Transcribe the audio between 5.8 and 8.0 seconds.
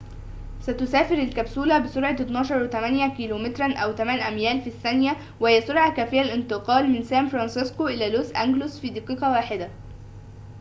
كافية للانتقال من سان فرانسيسكو